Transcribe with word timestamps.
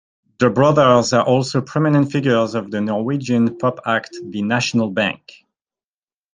The 0.39 0.49
brothers 0.49 1.13
are 1.13 1.23
also 1.23 1.61
prominent 1.61 2.11
figures 2.11 2.55
of 2.55 2.71
the 2.71 2.81
Norwegian 2.81 3.59
pop 3.59 3.81
act 3.85 4.17
The 4.31 4.41
National 4.41 4.89
Bank. 4.89 5.45